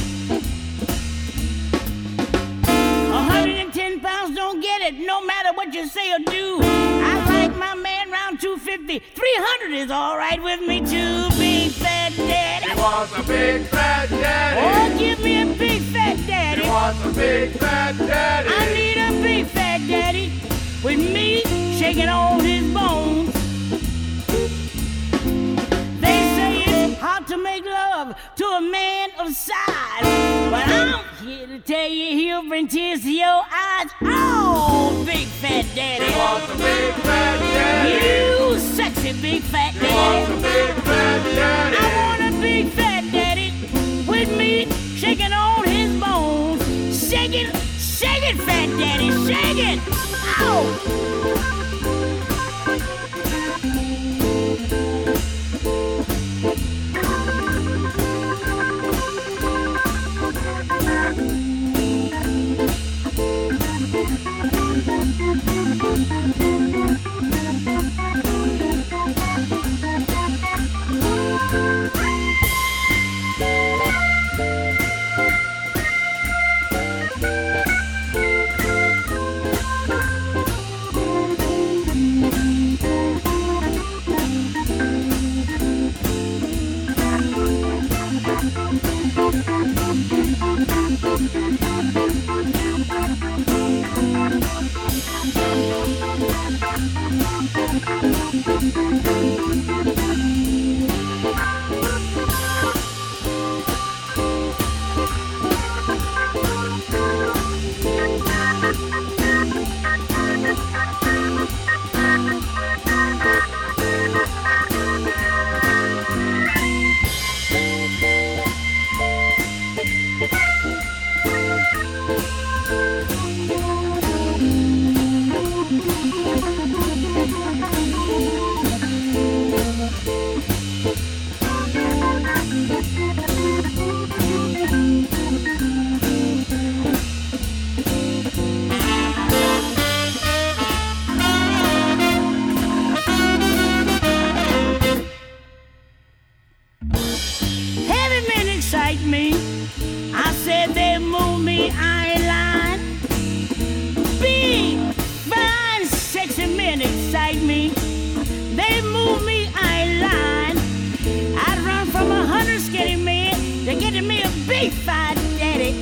110 2.66 4.00
pounds 4.00 4.36
don't 4.36 4.60
get 4.60 4.82
it, 4.82 4.94
no 5.06 5.24
matter 5.24 5.54
what 5.54 5.72
you 5.72 5.88
say 5.88 6.12
or 6.12 6.18
do. 6.18 6.65
350. 8.76 8.98
300 9.14 9.74
is 9.74 9.90
all 9.90 10.18
right 10.18 10.42
with 10.42 10.60
me 10.60 10.80
too. 10.80 11.28
Big 11.38 11.72
fat 11.72 12.12
daddy. 12.16 12.70
He 12.70 12.76
wants 12.80 13.12
a 13.16 13.22
big 13.22 13.62
fat 13.66 14.10
daddy. 14.10 14.60
Oh, 14.60 14.98
give 14.98 15.18
me 15.20 15.42
a 15.42 15.46
big 15.46 15.82
fat 15.82 16.16
daddy. 16.26 16.62
He 16.62 16.68
wants 16.68 17.04
a 17.04 17.12
big 17.12 17.52
fat 17.52 17.96
daddy. 17.96 18.48
I 18.52 18.74
need 18.74 18.98
a 18.98 19.22
big 19.22 19.46
fat 19.46 19.78
daddy 19.88 20.32
with 20.84 20.98
me 20.98 21.42
shaking 21.78 22.08
all 22.08 22.38
his 22.40 22.72
bones. 22.74 23.45
Hard 27.06 27.24
to 27.24 27.36
make 27.36 27.64
love 27.64 28.16
to 28.34 28.44
a 28.44 28.60
man 28.60 29.10
of 29.20 29.32
size, 29.32 30.02
but 30.50 30.66
I'm 30.66 31.04
here 31.24 31.46
to 31.46 31.60
tell 31.60 31.88
you 31.88 32.06
he'll 32.18 32.48
bring 32.48 32.66
tears 32.66 33.02
to 33.02 33.12
your 33.12 33.42
eyes. 33.68 33.90
Oh, 34.02 35.04
big 35.06 35.28
fat 35.40 35.66
daddy. 35.72 36.04
He 36.04 36.18
wants 36.18 36.52
a 36.52 36.56
big 36.56 36.94
fat 37.06 37.38
daddy. 37.38 38.06
You 38.06 38.58
sexy 38.58 39.12
big 39.22 39.42
fat 39.42 39.74
He 39.74 39.86
wants 39.86 40.30
a 40.30 40.34
daddy. 40.34 40.42
big 40.42 40.74
fat 40.82 41.22
daddy. 41.36 41.76
I 41.78 41.86
want 42.02 42.34
a 42.34 42.40
big 42.40 42.66
fat 42.72 43.04
daddy 43.12 43.52
with 44.08 44.36
meat 44.36 44.72
shaking 44.96 45.32
on 45.32 45.62
his 45.64 46.00
bones. 46.00 47.08
Shake 47.08 47.34
it, 47.34 47.54
shake 47.78 48.24
it, 48.30 48.36
fat 48.38 48.66
daddy, 48.80 49.10
shake 49.26 49.62
it. 49.70 49.80
Ow! 50.40 51.65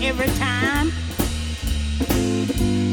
Every 0.06 0.28
time. 0.38 0.92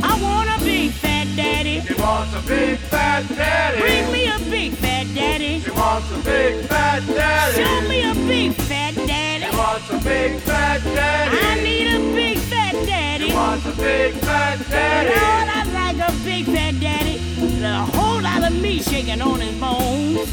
I 0.01 0.13
want 0.21 0.49
a 0.49 0.63
big 0.63 0.91
fat 0.91 1.27
daddy. 1.35 1.79
He 1.81 1.93
wants 1.95 2.33
a 2.33 2.41
big 2.47 2.79
fat 2.79 3.27
daddy. 3.27 3.81
Bring 3.81 4.11
me 4.13 4.27
a 4.31 4.39
big 4.49 4.73
fat 4.73 5.07
daddy. 5.13 5.59
He 5.59 5.71
wants 5.71 6.09
a 6.11 6.19
big 6.23 6.65
fat 6.67 7.05
daddy. 7.07 7.63
Show 7.63 7.81
me 7.89 8.03
a 8.09 8.15
big 8.27 8.53
fat 8.53 8.95
daddy. 8.95 9.45
He 9.45 9.57
wants 9.57 9.89
a 9.89 9.97
big 9.97 10.39
fat 10.41 10.81
daddy. 10.83 11.37
I 11.37 11.61
need 11.61 11.87
a 11.87 11.99
big 12.15 12.37
fat 12.37 12.73
daddy. 12.85 13.27
He 13.27 13.33
wants 13.33 13.65
a 13.65 13.73
big 13.73 14.13
fat 14.13 14.59
daddy. 14.69 15.09
Lord, 15.09 15.49
I 15.59 15.63
like 15.73 15.99
a 16.09 16.11
big 16.23 16.45
fat 16.45 16.79
daddy 16.79 17.15
with 17.41 17.61
a 17.63 17.79
whole 17.93 18.21
lot 18.21 18.43
of 18.43 18.53
meat 18.61 18.83
shaking 18.83 19.21
on 19.21 19.41
his 19.41 19.59
bones. 19.59 20.29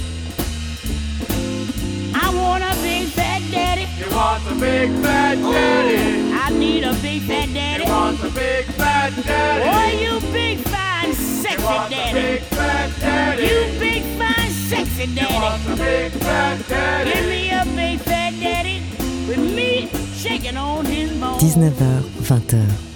I 2.15 2.33
want 2.35 2.63
a 2.63 2.75
big 2.83 3.09
fat 3.09 3.43
daddy. 3.51 3.78
He 3.99 4.05
wants 4.15 4.47
a 4.47 4.55
big 4.55 4.91
fat 5.03 5.35
daddy? 5.35 6.33
I 6.33 6.51
need 6.51 6.85
a 6.85 6.93
big 7.03 7.23
fat 7.23 7.53
daddy. 7.53 7.85
He 7.85 7.91
wants 7.91 8.23
a 8.23 8.31
big 8.31 8.65
fat 8.67 9.13
daddy? 9.25 9.65
Oh, 9.67 9.89
you 10.03 10.21
big 10.33 10.59
fine 10.59 11.13
sexy 11.15 11.65
daddy. 11.67 12.13
big 12.13 12.41
fat 12.43 12.91
daddy? 13.01 13.43
You 13.43 13.79
big 13.81 14.03
fine 14.17 14.51
sexy 14.71 15.07
daddy. 15.15 15.35
wants 15.35 15.67
a 15.67 15.77
big 15.77 16.13
fat 16.13 16.69
daddy? 16.69 17.11
Give 17.13 17.27
me 17.27 17.51
a 17.51 17.65
big 17.75 18.01
fat 18.01 18.35
daddy 18.41 18.83
with 19.27 19.41
me 19.41 19.89
shaking 20.15 20.57
on 20.57 20.85
his 20.85 21.11
bones. 21.19 21.43
19h, 21.43 22.03
20h. 22.23 22.89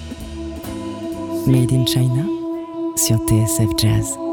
Made 1.48 1.72
in 1.72 1.84
China 1.84 2.24
sur 2.96 3.18
TSF 3.26 3.74
Jazz. 3.76 4.31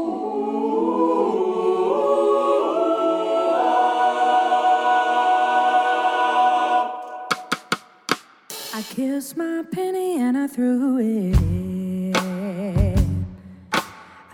Kissed 9.00 9.34
my 9.34 9.64
penny 9.72 10.20
and 10.20 10.36
I 10.36 10.46
threw 10.46 10.98
it. 10.98 11.34
in. 11.40 13.26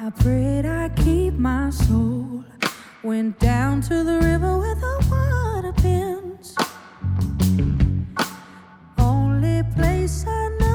I 0.00 0.10
prayed 0.10 0.66
I'd 0.66 0.96
keep 0.96 1.34
my 1.34 1.70
soul. 1.70 2.44
Went 3.04 3.38
down 3.38 3.80
to 3.82 4.02
the 4.02 4.18
river 4.18 4.58
with 4.58 4.82
a 4.82 4.96
water 5.08 5.72
bends. 5.82 6.56
Only 8.98 9.62
place 9.76 10.24
I 10.26 10.48
know. 10.58 10.65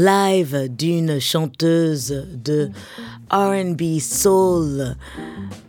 Live 0.00 0.68
d'une 0.70 1.20
chanteuse 1.20 2.26
de 2.34 2.70
RB 3.30 3.98
Soul 4.00 4.96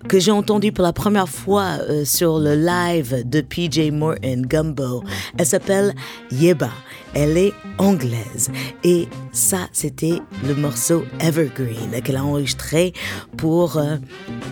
que 0.08 0.20
j'ai 0.20 0.32
entendu 0.32 0.72
pour 0.72 0.84
la 0.84 0.94
première 0.94 1.28
fois 1.28 1.78
euh, 1.90 2.06
sur 2.06 2.40
le 2.40 2.56
live 2.56 3.28
de 3.28 3.42
PJ 3.42 3.92
Morton 3.92 4.44
Gumbo. 4.48 5.04
Elle 5.38 5.46
s'appelle 5.46 5.94
Yeba. 6.32 6.70
Elle 7.14 7.38
est 7.38 7.54
anglaise. 7.78 8.52
Et 8.84 9.10
ça, 9.34 9.68
c'était 9.74 10.22
le 10.48 10.56
morceau 10.56 11.04
Evergreen 11.20 12.02
qu'elle 12.02 12.16
a 12.16 12.24
enregistré 12.24 12.94
pour 13.38 13.78
euh, 13.78 13.98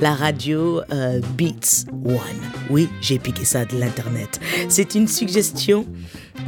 la 0.02 0.14
radio 0.14 0.82
euh, 0.92 1.22
Beats 1.38 1.86
One. 2.06 2.59
Oui, 2.70 2.90
j'ai 3.02 3.20
piqué 3.20 3.46
ça 3.46 3.66
de 3.66 3.78
l'Internet. 3.78 4.40
C'est 4.70 4.96
une 4.96 5.08
suggestion 5.08 5.86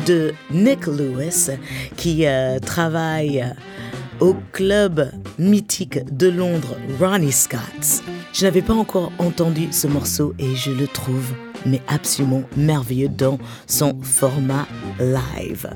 de 0.06 0.34
Nick 0.52 0.86
Lewis 0.86 1.50
qui 1.98 2.26
euh, 2.26 2.60
travaille 2.60 3.46
au 4.20 4.36
club 4.52 5.12
mythique 5.40 6.00
de 6.16 6.28
Londres, 6.28 6.78
Ronnie 7.00 7.32
Scott's. 7.32 8.04
Je 8.34 8.46
n'avais 8.46 8.62
pas 8.62 8.74
encore 8.74 9.12
entendu 9.18 9.68
ce 9.72 9.88
morceau 9.88 10.34
et 10.38 10.56
je 10.56 10.72
le 10.72 10.88
trouve 10.88 11.34
mais 11.66 11.82
absolument 11.88 12.44
merveilleux 12.56 13.10
dans 13.10 13.38
son 13.68 14.00
format 14.02 14.68
live. 15.00 15.70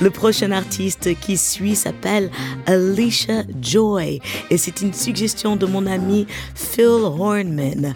Le 0.00 0.10
prochain 0.10 0.52
artiste 0.52 1.18
qui 1.20 1.38
suit 1.38 1.74
s'appelle 1.74 2.30
Alicia 2.66 3.44
Joy 3.62 4.20
et 4.50 4.58
c'est 4.58 4.82
une 4.82 4.92
suggestion 4.92 5.56
de 5.56 5.64
mon 5.64 5.86
ami 5.86 6.26
Phil 6.54 6.84
Hornman 6.84 7.94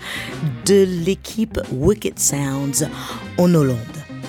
de 0.64 0.86
l'équipe 1.04 1.60
Wicked 1.70 2.18
Sounds 2.18 2.88
en 3.36 3.54
Hollande. 3.54 3.76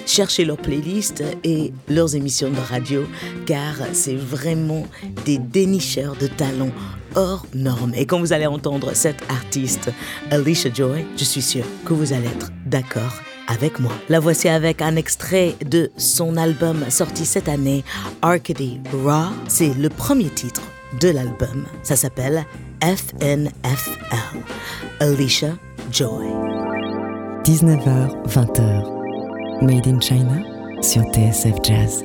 Cherchez 0.06 0.44
leurs 0.44 0.58
playlists 0.58 1.24
et 1.46 1.72
leurs 1.88 2.14
émissions 2.16 2.50
de 2.50 2.60
radio 2.60 3.04
car 3.46 3.76
c'est 3.94 4.16
vraiment 4.16 4.86
des 5.26 5.38
dénicheurs 5.38 6.18
de 6.18 6.28
talents 6.28 6.74
hors 7.16 7.46
normes. 7.56 7.94
Et 7.96 8.06
quand 8.06 8.20
vous 8.20 8.34
allez 8.34 8.48
entendre 8.48 8.92
cette 8.94 9.24
artiste, 9.30 9.92
Alicia 10.30 10.72
Joy, 10.74 11.06
je 11.16 11.24
suis 11.24 11.42
sûre 11.42 11.66
que 11.86 11.94
vous 11.94 12.12
allez 12.12 12.28
être 12.28 12.52
d'accord 12.66 13.14
avec 13.52 13.80
moi. 13.80 13.92
La 14.10 14.20
voici 14.20 14.48
avec 14.48 14.82
un 14.82 14.96
extrait 14.96 15.56
de 15.66 15.92
son 15.98 16.38
album 16.38 16.86
sorti 16.90 17.26
cette 17.26 17.50
année, 17.50 17.84
Arcady 18.22 18.80
Raw. 19.04 19.34
C'est 19.48 19.74
le 19.74 19.90
premier 19.90 20.30
titre 20.30 20.62
de 21.00 21.10
l'album. 21.10 21.66
Ça 21.84 21.96
s'appelle 21.96 22.46
FNFL. 22.82 23.52
Alicia 25.00 25.50
Joy. 25.92 26.28
19h, 27.44 28.28
20h. 28.28 29.64
Made 29.64 29.88
in 29.88 30.00
China 30.00 30.42
sur 30.82 31.04
TSF 31.12 31.56
Jazz. 31.64 32.04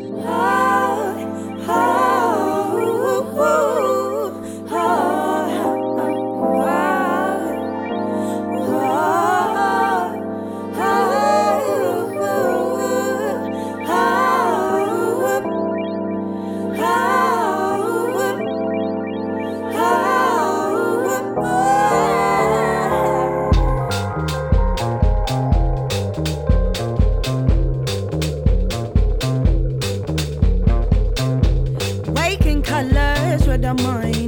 other 33.57 33.73
mind. 33.73 34.26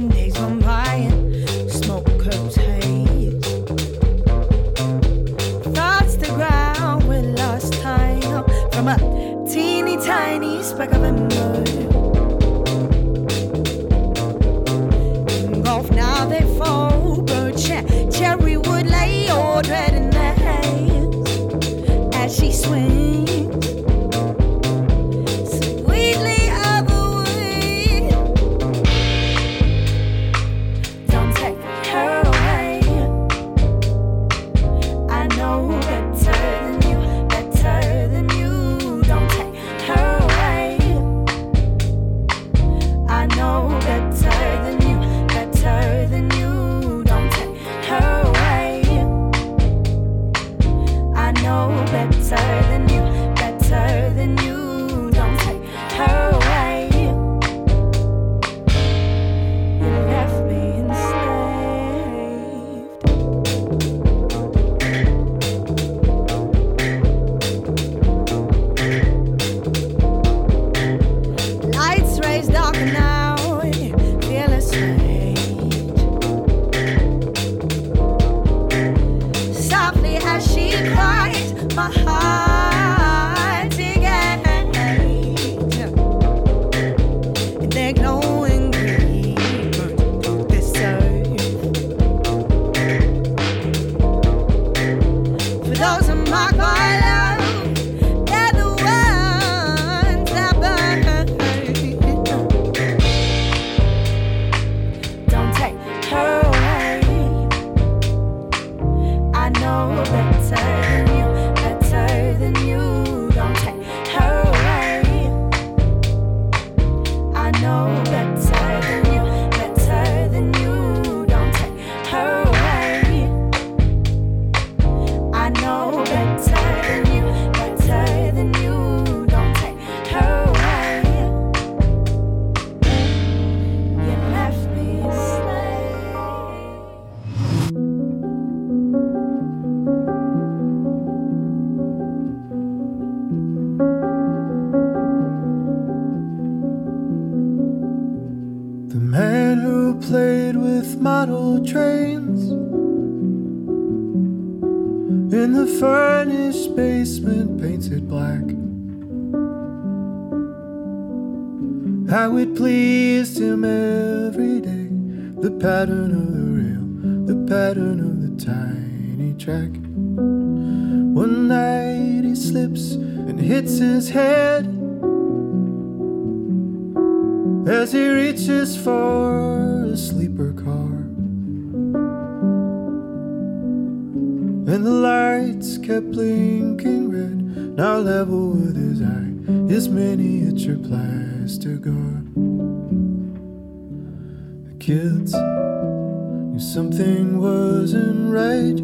Kids 194.89 195.33
knew 195.35 196.59
something 196.59 197.39
wasn't 197.39 198.33
right. 198.33 198.79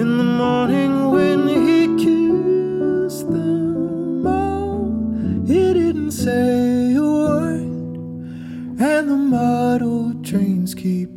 In 0.00 0.18
the 0.18 0.30
morning 0.42 1.10
when 1.10 1.48
he 1.48 1.88
kissed 1.96 3.28
them 3.28 4.24
all, 4.24 4.86
he 5.48 5.72
didn't 5.72 6.12
say 6.12 6.94
a 6.94 7.02
word, 7.02 7.62
and 8.80 9.10
the 9.10 9.16
model 9.16 10.14
trains 10.22 10.76
keep 10.76 11.07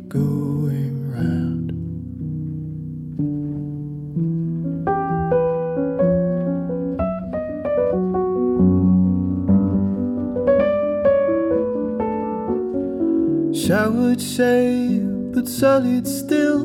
Showered 13.66 14.20
shade, 14.20 15.32
but 15.32 15.46
solid 15.46 16.08
still. 16.08 16.64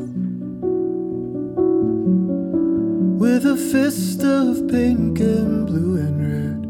With 3.20 3.46
a 3.46 3.56
fist 3.56 4.24
of 4.24 4.66
pink 4.66 5.20
and 5.20 5.64
blue 5.64 5.96
and 5.96 6.18
red. 6.26 6.64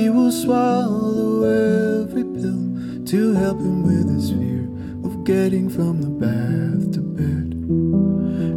He 0.00 0.10
will 0.10 0.30
swallow 0.30 1.42
every 1.42 2.22
pill 2.22 3.04
to 3.06 3.34
help 3.34 3.58
him 3.58 3.82
with 3.82 4.08
his 4.08 4.30
fear 4.30 4.68
of 5.04 5.24
getting 5.24 5.68
from 5.68 6.00
the 6.00 6.10
bath 6.24 6.92
to 6.92 7.00
bed. 7.00 7.52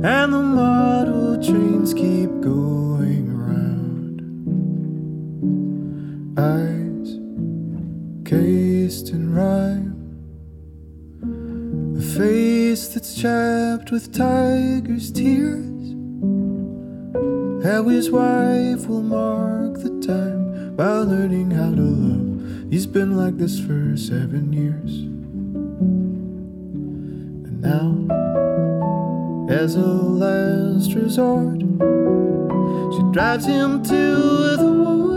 and 0.06 0.34
the 0.34 0.44
model 0.44 1.42
trains 1.44 1.96
keep 1.96 2.30
going 2.42 3.36
round. 3.36 4.22
In 6.38 6.83
rhyme, 9.34 9.98
a 11.98 12.02
face 12.02 12.88
that's 12.90 13.16
chapped 13.16 13.92
with 13.92 14.14
tiger's 14.14 15.12
tears. 15.12 15.64
How 17.64 17.84
his 17.88 18.12
wife 18.12 18.88
will 18.88 19.02
mark 19.02 19.80
the 19.80 20.00
time 20.06 20.76
by 20.76 20.98
learning 20.98 21.52
how 21.52 21.72
to 21.74 21.82
love. 21.82 22.72
He's 22.72 22.86
been 22.86 23.18
like 23.18 23.38
this 23.38 23.60
for 23.60 23.98
seven 23.98 24.54
years. 24.54 25.00
And 27.48 27.62
now, 27.62 28.08
as 29.50 29.76
a 29.76 29.80
last 29.80 30.94
resort, 30.94 31.60
she 32.94 33.02
drives 33.12 33.46
him 33.46 33.82
to 33.84 34.58
the 34.58 34.72
ward 34.72 35.13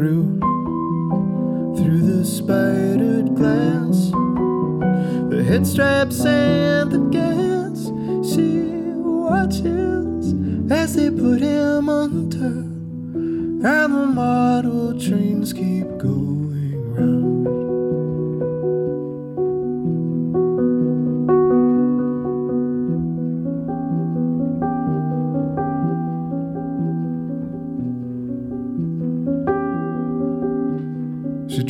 through, 0.00 0.40
through 1.76 2.00
the 2.00 2.24
spidered 2.24 3.34
glass, 3.36 4.10
the 5.28 5.44
head 5.46 5.66
straps 5.66 6.24
and 6.24 6.90
the 6.90 7.00
gas, 7.10 7.88
she 8.26 8.62
watches 8.96 10.32
as 10.72 10.96
they 10.96 11.10
put 11.10 11.42
him 11.42 11.90
under, 11.90 12.60
and 13.68 13.94
the 13.94 14.06
model 14.06 14.98
trains 14.98 15.52
keep 15.52 15.86
going 15.98 16.39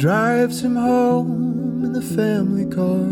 drives 0.01 0.65
him 0.65 0.77
home 0.77 1.85
in 1.85 1.93
the 1.93 2.01
family 2.01 2.65
car. 2.65 3.05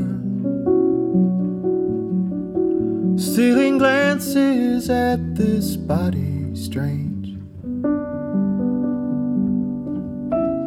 Stealing 3.18 3.76
glances 3.76 4.88
at 4.88 5.34
this 5.34 5.76
body 5.76 6.56
strange. 6.56 7.36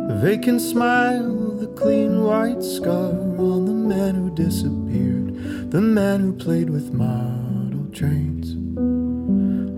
The 0.10 0.20
vacant 0.22 0.62
smile, 0.62 1.58
the 1.58 1.74
clean 1.76 2.24
white 2.24 2.62
scar 2.62 3.14
on 3.40 3.66
the 3.66 3.74
man 3.74 4.14
who 4.14 4.30
disappeared. 4.36 5.72
The 5.72 5.82
man 5.82 6.20
who 6.20 6.34
played 6.34 6.70
with 6.70 6.94
model 6.94 7.88
trains. 7.92 8.54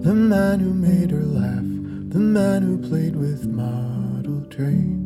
The 0.05 0.13
man 0.13 0.59
who 0.59 0.73
made 0.73 1.11
her 1.11 1.23
laugh. 1.23 2.11
The 2.11 2.19
man 2.19 2.63
who 2.63 2.77
played 2.89 3.15
with 3.15 3.45
model 3.45 4.43
trains. 4.49 5.02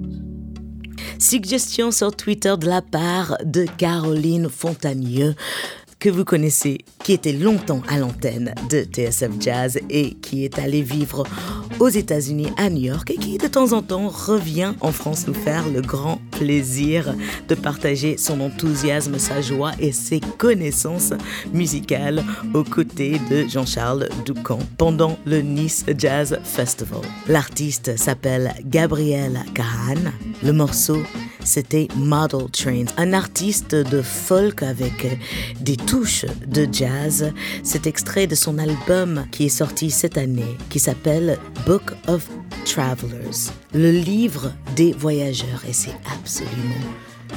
Suggestion 1.19 1.91
sur 1.91 2.15
Twitter 2.15 2.55
de 2.59 2.67
la 2.67 2.81
part 2.81 3.37
de 3.43 3.65
Caroline 3.77 4.49
Fontagneux 4.49 5.35
que 5.99 6.09
vous 6.09 6.25
connaissez, 6.25 6.79
qui 7.03 7.13
était 7.13 7.33
longtemps 7.33 7.81
à 7.87 7.97
l'antenne 7.97 8.53
de 8.69 8.83
TSF 8.83 9.31
Jazz 9.39 9.79
et 9.89 10.13
qui 10.15 10.45
est 10.45 10.59
allé 10.59 10.81
vivre 10.81 11.23
aux 11.79 11.89
États-Unis, 11.89 12.47
à 12.57 12.69
New 12.69 12.81
York, 12.81 13.11
et 13.11 13.17
qui 13.17 13.37
de 13.37 13.47
temps 13.47 13.73
en 13.73 13.81
temps 13.81 14.07
revient 14.07 14.73
en 14.81 14.91
France 14.91 15.27
nous 15.27 15.33
faire 15.33 15.67
le 15.69 15.81
grand 15.81 16.19
plaisir 16.31 17.13
de 17.47 17.55
partager 17.55 18.17
son 18.17 18.41
enthousiasme, 18.41 19.19
sa 19.19 19.41
joie 19.41 19.71
et 19.79 19.91
ses 19.91 20.19
connaissances 20.19 21.13
musicales 21.53 22.23
aux 22.53 22.63
côtés 22.63 23.19
de 23.29 23.47
Jean-Charles 23.47 24.09
Doucan 24.25 24.59
pendant 24.77 25.17
le 25.25 25.41
Nice 25.41 25.85
Jazz 25.97 26.39
Festival. 26.43 27.01
L'artiste 27.27 27.97
s'appelle 27.97 28.53
Gabriel 28.65 29.43
Kahan. 29.53 30.11
Le 30.43 30.53
morceau 30.53 30.97
c'était 31.47 31.87
Model 31.95 32.49
Train, 32.51 32.85
un 32.97 33.13
artiste 33.13 33.73
de 33.73 34.01
folk 34.01 34.61
avec 34.63 35.17
des 35.61 35.77
touches 35.77 36.25
de 36.45 36.67
jazz. 36.71 37.31
Cet 37.63 37.87
extrait 37.87 38.27
de 38.27 38.35
son 38.35 38.57
album 38.57 39.25
qui 39.31 39.45
est 39.45 39.49
sorti 39.49 39.89
cette 39.89 40.17
année, 40.17 40.57
qui 40.69 40.79
s'appelle 40.79 41.39
Book 41.65 41.93
of 42.07 42.27
Travelers, 42.65 43.51
le 43.73 43.91
livre 43.91 44.51
des 44.75 44.91
voyageurs, 44.91 45.63
et 45.67 45.73
c'est 45.73 45.95
absolument 46.13 46.85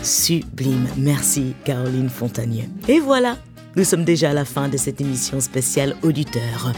sublime. 0.02 0.88
Merci 0.96 1.54
Caroline 1.64 2.08
Fontagneux. 2.08 2.68
Et 2.88 2.98
voilà, 2.98 3.38
nous 3.76 3.84
sommes 3.84 4.04
déjà 4.04 4.30
à 4.30 4.34
la 4.34 4.44
fin 4.44 4.68
de 4.68 4.76
cette 4.76 5.00
émission 5.00 5.40
spéciale 5.40 5.94
auditeur. 6.02 6.72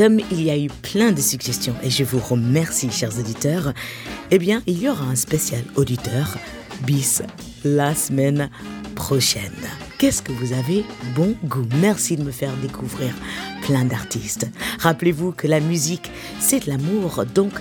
Comme 0.00 0.20
il 0.30 0.42
y 0.42 0.48
a 0.48 0.56
eu 0.56 0.68
plein 0.68 1.12
de 1.12 1.20
suggestions 1.20 1.74
et 1.82 1.90
je 1.90 2.04
vous 2.04 2.20
remercie, 2.20 2.90
chers 2.90 3.18
auditeurs, 3.18 3.74
eh 4.30 4.38
bien, 4.38 4.62
il 4.66 4.80
y 4.80 4.88
aura 4.88 5.04
un 5.04 5.14
spécial 5.14 5.62
auditeur 5.76 6.38
bis 6.86 7.20
la 7.64 7.94
semaine 7.94 8.48
prochaine. 8.94 9.52
Qu'est-ce 9.98 10.22
que 10.22 10.32
vous 10.32 10.54
avez 10.54 10.86
bon 11.14 11.36
goût? 11.44 11.66
Merci 11.82 12.16
de 12.16 12.22
me 12.22 12.30
faire 12.30 12.56
découvrir 12.62 13.12
plein 13.60 13.84
d'artistes. 13.84 14.48
Rappelez-vous 14.78 15.32
que 15.32 15.46
la 15.46 15.60
musique, 15.60 16.10
c'est 16.40 16.64
de 16.64 16.70
l'amour, 16.70 17.26
donc 17.34 17.52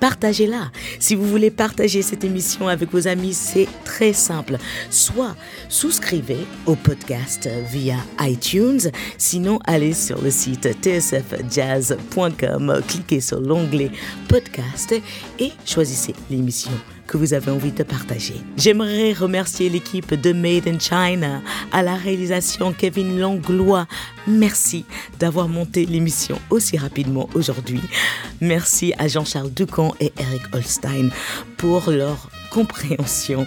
partagez-la. 0.00 0.70
Si 0.98 1.14
vous 1.14 1.26
voulez 1.26 1.50
partager 1.50 2.02
cette 2.02 2.24
émission 2.24 2.68
avec 2.68 2.90
vos 2.92 3.06
amis, 3.06 3.34
c'est 3.34 3.68
très 3.84 4.12
simple. 4.12 4.56
Soit 4.90 5.36
souscrivez 5.68 6.46
au 6.66 6.74
podcast 6.74 7.48
via 7.70 7.96
iTunes, 8.20 8.90
sinon 9.18 9.58
allez 9.64 9.92
sur 9.92 10.20
le 10.20 10.30
site 10.30 10.68
tsfjazz.com, 10.82 12.80
cliquez 12.88 13.20
sur 13.20 13.40
l'onglet 13.40 13.90
podcast 14.28 14.94
et 15.38 15.52
choisissez 15.64 16.14
l'émission 16.30 16.72
que 17.10 17.16
vous 17.16 17.34
avez 17.34 17.50
envie 17.50 17.72
de 17.72 17.82
partager. 17.82 18.34
J'aimerais 18.56 19.12
remercier 19.12 19.68
l'équipe 19.68 20.14
de 20.14 20.32
Made 20.32 20.68
in 20.68 20.78
China, 20.78 21.42
à 21.72 21.82
la 21.82 21.96
réalisation 21.96 22.72
Kevin 22.72 23.18
Langlois. 23.18 23.88
Merci 24.28 24.84
d'avoir 25.18 25.48
monté 25.48 25.86
l'émission 25.86 26.38
aussi 26.50 26.78
rapidement 26.78 27.28
aujourd'hui. 27.34 27.80
Merci 28.40 28.94
à 28.96 29.08
Jean-Charles 29.08 29.50
Ducamp 29.50 29.92
et 29.98 30.12
Eric 30.20 30.42
Holstein 30.54 31.08
pour 31.56 31.90
leur 31.90 32.30
compréhension. 32.50 33.46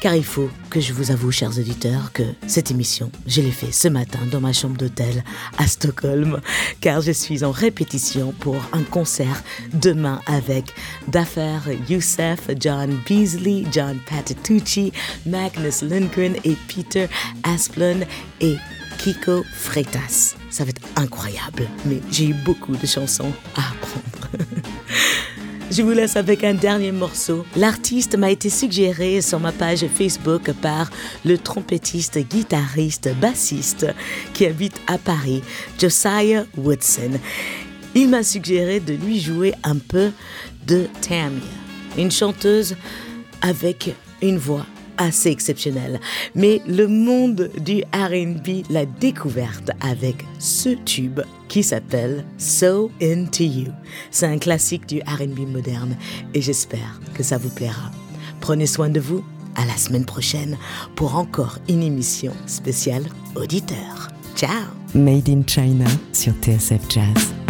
Car 0.00 0.16
il 0.16 0.24
faut 0.24 0.50
que 0.68 0.80
je 0.80 0.92
vous 0.92 1.12
avoue, 1.12 1.30
chers 1.30 1.56
auditeurs, 1.58 2.12
que 2.12 2.24
cette 2.48 2.72
émission, 2.72 3.12
je 3.28 3.40
l'ai 3.40 3.52
fait 3.52 3.70
ce 3.70 3.86
matin 3.86 4.18
dans 4.32 4.40
ma 4.40 4.52
chambre 4.52 4.76
d'hôtel 4.76 5.22
à 5.58 5.68
Stockholm, 5.68 6.40
car 6.80 7.00
je 7.02 7.12
suis 7.12 7.44
en 7.44 7.52
répétition 7.52 8.32
pour 8.40 8.56
un 8.72 8.82
concert 8.82 9.44
demain 9.74 10.20
avec 10.26 10.74
Dafer 11.06 11.60
Youssef, 11.88 12.50
John 12.58 12.98
Beasley, 13.06 13.64
John 13.70 13.96
Patitucci, 14.10 14.92
Magnus 15.24 15.82
Lindgren 15.82 16.34
et 16.42 16.56
Peter 16.66 17.06
Asplund 17.44 18.04
et 18.40 18.56
Kiko 18.98 19.44
Freitas. 19.54 20.34
Ça 20.50 20.64
va 20.64 20.70
être 20.70 20.82
incroyable, 20.96 21.68
mais 21.86 22.00
j'ai 22.10 22.30
eu 22.30 22.34
beaucoup 22.34 22.76
de 22.76 22.86
chansons 22.88 23.32
à 23.54 23.60
apprendre. 23.60 24.28
Je 25.72 25.80
vous 25.80 25.92
laisse 25.92 26.16
avec 26.16 26.44
un 26.44 26.52
dernier 26.52 26.92
morceau. 26.92 27.46
L'artiste 27.56 28.18
m'a 28.18 28.30
été 28.30 28.50
suggéré 28.50 29.22
sur 29.22 29.40
ma 29.40 29.52
page 29.52 29.86
Facebook 29.86 30.52
par 30.60 30.90
le 31.24 31.38
trompettiste, 31.38 32.18
guitariste, 32.18 33.08
bassiste 33.18 33.86
qui 34.34 34.44
habite 34.44 34.78
à 34.86 34.98
Paris, 34.98 35.42
Josiah 35.80 36.44
Woodson. 36.58 37.12
Il 37.94 38.10
m'a 38.10 38.22
suggéré 38.22 38.80
de 38.80 38.92
lui 38.92 39.18
jouer 39.18 39.54
un 39.64 39.78
peu 39.78 40.10
de 40.66 40.88
Tamia, 41.00 41.40
une 41.96 42.10
chanteuse 42.10 42.76
avec 43.40 43.94
une 44.20 44.36
voix 44.36 44.66
assez 44.98 45.30
exceptionnelle. 45.30 46.00
Mais 46.34 46.60
le 46.66 46.86
monde 46.86 47.50
du 47.60 47.82
RB 47.94 48.64
l'a 48.70 48.86
découverte 48.86 49.70
avec 49.80 50.24
ce 50.38 50.70
tube 50.84 51.20
qui 51.48 51.62
s'appelle 51.62 52.24
So 52.38 52.90
Into 53.02 53.44
You. 53.44 53.72
C'est 54.10 54.26
un 54.26 54.38
classique 54.38 54.86
du 54.86 55.00
RB 55.00 55.40
moderne 55.48 55.96
et 56.34 56.40
j'espère 56.40 57.00
que 57.14 57.22
ça 57.22 57.38
vous 57.38 57.50
plaira. 57.50 57.90
Prenez 58.40 58.66
soin 58.66 58.88
de 58.88 59.00
vous. 59.00 59.24
À 59.54 59.66
la 59.66 59.76
semaine 59.76 60.06
prochaine 60.06 60.56
pour 60.96 61.16
encore 61.16 61.58
une 61.68 61.82
émission 61.82 62.32
spéciale 62.46 63.04
auditeur. 63.34 64.08
Ciao 64.34 64.48
Made 64.94 65.28
in 65.28 65.42
China 65.46 65.84
sur 66.14 66.32
TSF 66.40 66.80
Jazz. 66.88 67.41